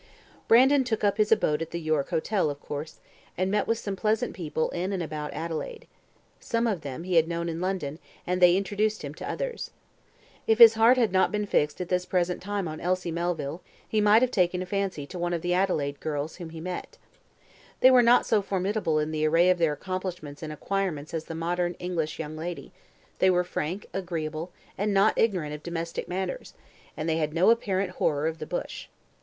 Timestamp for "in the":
18.97-19.27